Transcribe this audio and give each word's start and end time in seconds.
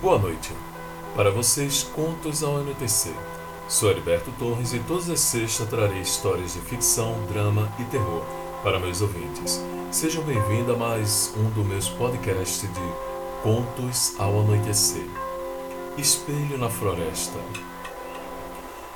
Boa 0.00 0.16
noite. 0.16 0.52
Para 1.16 1.28
vocês, 1.28 1.82
contos 1.82 2.44
ao 2.44 2.60
NTC. 2.60 3.12
Sou 3.66 3.90
Heriberto 3.90 4.30
Torres 4.38 4.72
e 4.72 4.78
todas 4.78 5.10
as 5.10 5.18
sextas 5.18 5.68
trarei 5.68 6.00
histórias 6.00 6.52
de 6.54 6.60
ficção, 6.60 7.16
drama 7.26 7.68
e 7.80 7.84
terror 7.86 8.22
para 8.62 8.78
meus 8.78 9.02
ouvintes. 9.02 9.60
Sejam 9.90 10.22
bem-vindos 10.22 10.72
a 10.72 10.78
mais 10.78 11.34
um 11.36 11.50
dos 11.50 11.66
meus 11.66 11.88
podcasts 11.88 12.60
de 12.60 13.42
Contos 13.42 14.14
ao 14.20 14.38
Anoitecer. 14.38 15.08
Espelho 15.96 16.56
na 16.56 16.68
Floresta. 16.68 17.38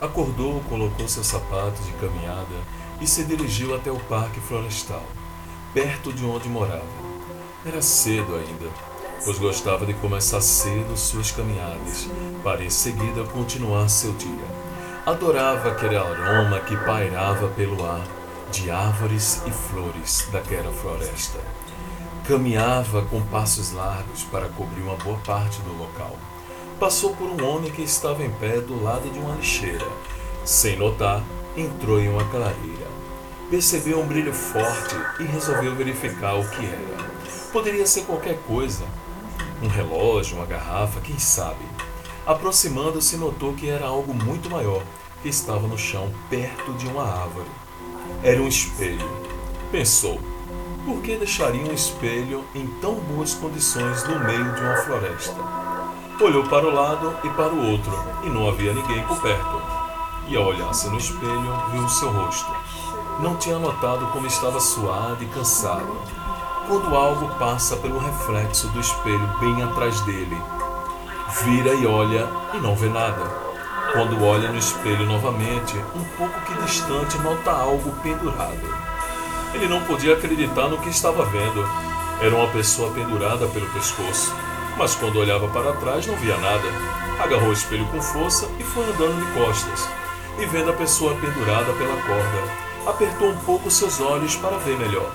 Acordou, 0.01 0.61
colocou 0.69 1.09
seus 1.09 1.27
sapatos 1.27 1.85
de 1.85 1.93
caminhada 1.95 2.63
e 3.01 3.09
se 3.09 3.25
dirigiu 3.25 3.75
até 3.75 3.91
o 3.91 3.99
Parque 3.99 4.39
Florestal, 4.39 5.03
perto 5.75 6.13
de 6.13 6.25
onde 6.25 6.49
morava. 6.49 7.03
Era 7.67 7.83
cedo 7.83 8.37
ainda, 8.37 8.92
pois 9.25 9.39
gostava 9.39 9.87
de 9.87 9.95
começar 9.95 10.41
cedo 10.41 10.97
suas 10.97 11.31
caminhadas, 11.31 12.09
para 12.43 12.65
em 12.65 12.71
seguida 12.71 13.25
continuar 13.25 13.89
seu 13.89 14.13
dia. 14.15 14.63
Adorava 15.07 15.71
aquele 15.71 15.97
aroma 15.97 16.61
que 16.61 16.77
pairava 16.77 17.49
pelo 17.49 17.85
ar 17.85 18.05
de 18.51 18.71
árvores 18.71 19.43
e 19.47 19.51
flores 19.51 20.29
daquela 20.31 20.73
floresta. 20.73 21.39
Caminhava 22.27 23.03
com 23.03 23.21
passos 23.23 23.73
largos 23.73 24.23
para 24.25 24.49
cobrir 24.49 24.83
uma 24.83 24.97
boa 24.97 25.19
parte 25.19 25.61
do 25.63 25.77
local. 25.77 26.17
Passou 26.79 27.15
por 27.15 27.29
um 27.29 27.45
homem 27.49 27.71
que 27.71 27.83
estava 27.83 28.23
em 28.25 28.31
pé 28.31 28.61
do 28.61 28.83
lado 28.83 29.09
de 29.11 29.19
uma 29.19 29.35
lixeira. 29.35 29.87
Sem 30.45 30.77
notar, 30.77 31.23
entrou 31.57 32.01
em 32.01 32.09
uma 32.09 32.25
clareira. 32.25 32.91
Percebeu 33.51 34.01
um 34.01 34.07
brilho 34.07 34.33
forte 34.33 34.97
e 35.21 35.25
resolveu 35.25 35.75
verificar 35.75 36.35
o 36.35 36.49
que 36.49 36.65
era. 36.65 37.13
Poderia 37.53 37.87
ser 37.87 38.03
qualquer 38.03 38.39
coisa, 38.47 38.85
um 39.63 39.69
relógio, 39.69 40.37
uma 40.37 40.47
garrafa, 40.47 41.01
quem 41.01 41.19
sabe. 41.19 41.65
Aproximando-se, 42.27 43.17
notou 43.17 43.55
que 43.55 43.69
era 43.69 43.87
algo 43.87 44.13
muito 44.13 44.51
maior 44.51 44.83
que 45.23 45.29
estava 45.29 45.67
no 45.69 45.79
chão, 45.79 46.13
perto 46.29 46.73
de 46.75 46.87
uma 46.89 47.05
árvore. 47.05 47.49
Era 48.23 48.43
um 48.43 48.49
espelho. 48.49 49.09
Pensou: 49.71 50.21
por 50.85 51.01
que 51.01 51.17
deixaria 51.17 51.63
um 51.63 51.73
espelho 51.73 52.45
em 52.55 52.67
tão 52.81 52.97
boas 52.97 53.35
condições 53.35 54.03
no 54.05 54.19
meio 54.19 54.53
de 54.53 54.61
uma 54.61 54.77
floresta? 54.79 55.37
Olhou 56.21 56.45
para 56.45 56.67
o 56.67 56.75
lado 56.75 57.17
e 57.25 57.29
para 57.31 57.53
o 57.53 57.71
outro 57.71 57.93
e 58.25 58.29
não 58.29 58.49
havia 58.49 58.73
ninguém 58.73 59.03
por 59.07 59.21
perto. 59.23 59.63
E 60.29 60.37
ao 60.37 60.47
olhar-se 60.47 60.89
no 60.89 60.99
espelho, 60.99 61.71
viu 61.71 61.85
o 61.85 61.89
seu 61.89 62.11
rosto. 62.13 62.51
Não 63.21 63.37
tinha 63.37 63.59
notado 63.59 64.07
como 64.13 64.27
estava 64.27 64.61
suado 64.61 65.23
e 65.23 65.27
cansado 65.27 66.23
quando 66.73 66.97
algo 66.97 67.29
passa 67.39 67.77
pelo 67.77 67.99
reflexo 67.99 68.67
do 68.69 68.81
espelho 68.81 69.29
bem 69.39 69.63
atrás 69.63 70.01
dele. 70.07 70.39
Vira 71.45 71.75
e 71.75 71.87
olha 71.87 72.27
e 72.55 72.57
não 72.57 72.75
vê 72.75 72.89
nada. 72.89 73.23
Quando 73.93 74.25
olha 74.25 74.49
no 74.51 74.57
espelho 74.57 75.05
novamente, 75.05 75.77
um 75.95 76.03
pouco 76.17 76.41
que 76.47 76.63
distante, 76.63 77.19
nota 77.19 77.51
algo 77.51 77.93
pendurado. 78.03 78.75
Ele 79.53 79.69
não 79.69 79.83
podia 79.83 80.15
acreditar 80.15 80.69
no 80.69 80.79
que 80.79 80.89
estava 80.89 81.27
vendo. 81.27 81.63
Era 82.23 82.35
uma 82.35 82.49
pessoa 82.49 82.91
pendurada 82.91 83.47
pelo 83.49 83.69
pescoço. 83.69 84.35
Mas 84.79 84.95
quando 84.95 85.19
olhava 85.19 85.49
para 85.49 85.75
trás, 85.75 86.07
não 86.07 86.17
via 86.17 86.39
nada. 86.39 86.69
Agarrou 87.23 87.51
o 87.51 87.53
espelho 87.53 87.85
com 87.89 88.01
força 88.01 88.49
e 88.59 88.63
foi 88.63 88.85
andando 88.85 89.23
de 89.23 89.31
costas. 89.39 89.87
E 90.39 90.47
vendo 90.47 90.71
a 90.71 90.75
pessoa 90.75 91.15
pendurada 91.17 91.71
pela 91.75 91.97
corda, 91.97 92.91
apertou 92.91 93.29
um 93.29 93.39
pouco 93.41 93.71
seus 93.71 94.01
olhos 94.01 94.37
para 94.37 94.57
ver 94.57 94.79
melhor 94.79 95.13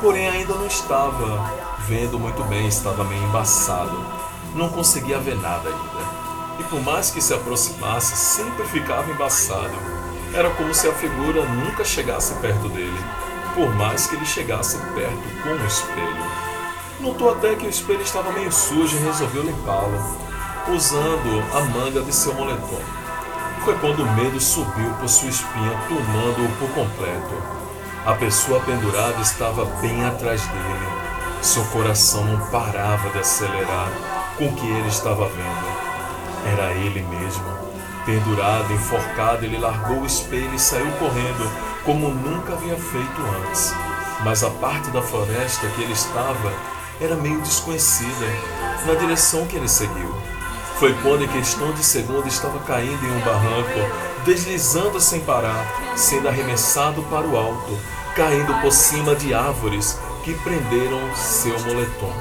porém 0.00 0.28
ainda 0.28 0.54
não 0.54 0.66
estava 0.66 1.50
vendo 1.86 2.18
muito 2.18 2.42
bem, 2.44 2.66
estava 2.66 3.04
meio 3.04 3.22
embaçado. 3.24 4.04
Não 4.54 4.68
conseguia 4.68 5.18
ver 5.18 5.36
nada 5.36 5.68
ainda. 5.68 6.22
E 6.58 6.64
por 6.64 6.80
mais 6.82 7.10
que 7.10 7.20
se 7.20 7.32
aproximasse, 7.32 8.16
sempre 8.16 8.66
ficava 8.66 9.10
embaçado. 9.10 9.74
Era 10.34 10.50
como 10.50 10.74
se 10.74 10.88
a 10.88 10.92
figura 10.92 11.44
nunca 11.44 11.84
chegasse 11.84 12.34
perto 12.34 12.68
dele, 12.68 13.00
por 13.54 13.74
mais 13.74 14.06
que 14.06 14.16
ele 14.16 14.24
chegasse 14.24 14.78
perto 14.94 15.42
com 15.42 15.50
o 15.50 15.66
espelho. 15.66 16.42
Notou 17.00 17.30
até 17.32 17.54
que 17.54 17.66
o 17.66 17.70
espelho 17.70 18.02
estava 18.02 18.32
meio 18.32 18.52
sujo 18.52 18.96
e 18.96 19.00
resolveu 19.00 19.42
limpá-lo, 19.42 19.98
usando 20.68 21.42
a 21.54 21.60
manga 21.60 22.00
de 22.02 22.14
seu 22.14 22.34
moletom. 22.34 22.80
Foi 23.64 23.78
quando 23.78 24.02
o 24.02 24.12
medo 24.12 24.40
subiu 24.40 24.90
por 25.00 25.08
sua 25.08 25.28
espinha, 25.28 25.78
tomando-o 25.88 26.56
por 26.58 26.68
completo. 26.70 27.61
A 28.04 28.14
pessoa 28.14 28.58
pendurada 28.58 29.20
estava 29.20 29.64
bem 29.80 30.04
atrás 30.04 30.44
dele. 30.48 30.86
Seu 31.40 31.64
coração 31.66 32.24
não 32.24 32.50
parava 32.50 33.08
de 33.10 33.20
acelerar 33.20 33.92
com 34.36 34.46
o 34.46 34.56
que 34.56 34.66
ele 34.66 34.88
estava 34.88 35.28
vendo. 35.28 36.52
Era 36.52 36.72
ele 36.72 37.00
mesmo. 37.02 37.44
Pendurado, 38.04 38.72
enforcado, 38.72 39.44
ele 39.44 39.56
largou 39.56 40.00
o 40.00 40.06
espelho 40.06 40.52
e 40.52 40.58
saiu 40.58 40.90
correndo, 40.98 41.48
como 41.84 42.08
nunca 42.08 42.54
havia 42.54 42.76
feito 42.76 43.22
antes. 43.46 43.72
Mas 44.24 44.42
a 44.42 44.50
parte 44.50 44.90
da 44.90 45.00
floresta 45.00 45.68
que 45.68 45.82
ele 45.82 45.92
estava 45.92 46.52
era 47.00 47.14
meio 47.14 47.40
desconhecida, 47.40 48.26
na 48.84 48.94
direção 48.94 49.46
que 49.46 49.54
ele 49.54 49.68
seguiu. 49.68 50.12
Foi 50.82 50.92
quando, 50.94 51.22
em 51.22 51.28
questão 51.28 51.70
de 51.70 51.84
segundo, 51.84 52.26
estava 52.26 52.58
caindo 52.58 53.06
em 53.06 53.10
um 53.12 53.20
barranco, 53.20 54.24
deslizando 54.24 55.00
sem 55.00 55.20
parar, 55.20 55.64
sendo 55.94 56.26
arremessado 56.26 57.04
para 57.04 57.24
o 57.24 57.36
alto, 57.36 57.78
caindo 58.16 58.52
por 58.60 58.72
cima 58.72 59.14
de 59.14 59.32
árvores 59.32 59.96
que 60.24 60.34
prenderam 60.34 60.98
seu 61.14 61.56
moletom. 61.60 62.12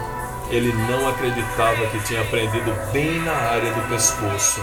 Ele 0.52 0.72
não 0.74 1.10
acreditava 1.10 1.88
que 1.88 2.02
tinha 2.02 2.24
prendido 2.26 2.72
bem 2.94 3.20
na 3.22 3.34
área 3.34 3.74
do 3.74 3.90
pescoço. 3.90 4.62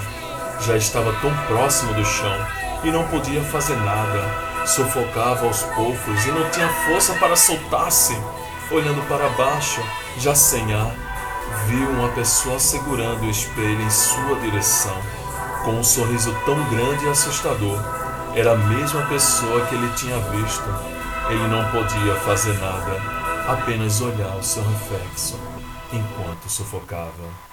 Já 0.60 0.76
estava 0.76 1.12
tão 1.14 1.36
próximo 1.48 1.92
do 1.94 2.04
chão 2.04 2.46
e 2.84 2.92
não 2.92 3.02
podia 3.08 3.42
fazer 3.42 3.74
nada. 3.78 4.64
Sufocava 4.64 5.44
aos 5.44 5.64
poucos 5.74 6.24
e 6.24 6.30
não 6.30 6.48
tinha 6.50 6.68
força 6.86 7.14
para 7.14 7.34
soltar-se. 7.34 8.16
Olhando 8.70 9.04
para 9.08 9.28
baixo, 9.30 9.82
já 10.18 10.36
sem 10.36 10.72
ar, 10.72 10.94
viu 11.66 11.88
uma 11.90 12.08
pessoa 12.10 12.58
segurando 12.58 13.24
o 13.24 13.30
espelho 13.30 13.80
em 13.80 13.90
sua 13.90 14.36
direção, 14.40 14.96
com 15.64 15.72
um 15.72 15.84
sorriso 15.84 16.34
tão 16.44 16.62
grande 16.70 17.04
e 17.04 17.08
assustador. 17.08 17.78
Era 18.34 18.52
a 18.52 18.56
mesma 18.56 19.02
pessoa 19.06 19.66
que 19.66 19.74
ele 19.74 19.90
tinha 19.94 20.18
visto. 20.18 20.64
Ele 21.30 21.48
não 21.48 21.64
podia 21.70 22.14
fazer 22.20 22.58
nada, 22.58 23.00
apenas 23.48 24.00
olhar 24.00 24.36
o 24.36 24.42
seu 24.42 24.62
reflexo 24.62 25.38
enquanto 25.92 26.48
sufocava. 26.48 27.47